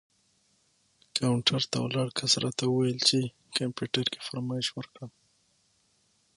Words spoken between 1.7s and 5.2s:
ته ولاړ کس راته وویل چې کمپیوټر کې فرمایش ورکړم.